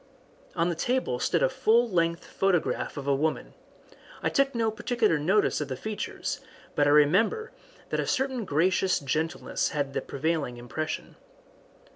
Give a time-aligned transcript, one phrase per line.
[0.55, 3.53] On the table stood a full length photograph of a woman
[4.23, 6.39] I took no particular notice of the features,
[6.73, 7.51] but I remember,
[7.91, 11.17] that a certain gracious gentleness was the prevailing impression.